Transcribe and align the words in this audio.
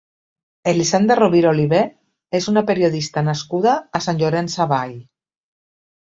Elisenda 0.69 1.17
Rovira 1.17 1.49
Olivé 1.55 1.81
és 2.39 2.47
una 2.51 2.63
periodista 2.69 3.23
nascuda 3.27 3.75
a 3.99 4.01
Sant 4.07 4.23
Llorenç 4.23 4.55
Savall. 4.57 4.95